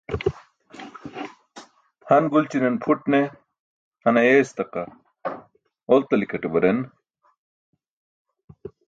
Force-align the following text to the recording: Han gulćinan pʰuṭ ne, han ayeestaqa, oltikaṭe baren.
Han 2.09 2.25
gulćinan 2.31 2.75
pʰuṭ 2.83 3.01
ne, 3.11 3.21
han 4.03 4.15
ayeestaqa, 4.21 4.81
oltikaṭe 5.93 6.47
baren. 6.53 6.79